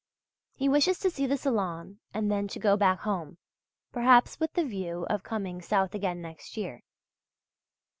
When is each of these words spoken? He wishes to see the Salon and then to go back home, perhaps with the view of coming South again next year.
He 0.55 0.67
wishes 0.67 0.97
to 1.01 1.11
see 1.11 1.27
the 1.27 1.37
Salon 1.37 1.99
and 2.11 2.31
then 2.31 2.47
to 2.47 2.59
go 2.59 2.75
back 2.75 3.01
home, 3.01 3.37
perhaps 3.91 4.39
with 4.39 4.51
the 4.53 4.65
view 4.65 5.05
of 5.11 5.21
coming 5.21 5.61
South 5.61 5.93
again 5.93 6.23
next 6.23 6.57
year. 6.57 6.81